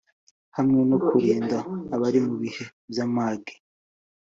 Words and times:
hamwe 0.57 0.81
no 0.89 0.97
kurinda 1.07 1.57
abari 1.95 2.19
mu 2.27 2.35
bihe 2.41 2.65
by’amage 2.89 3.53